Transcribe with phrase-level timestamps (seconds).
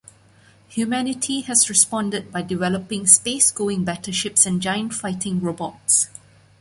[0.69, 6.07] Humanity has responded by developing space-going battleships and giant fighting robots.